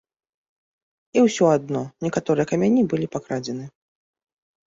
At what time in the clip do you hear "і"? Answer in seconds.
1.19-1.21